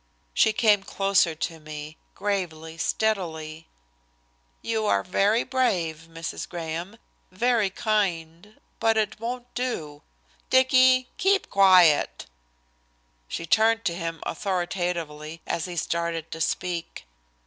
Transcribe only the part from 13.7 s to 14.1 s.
to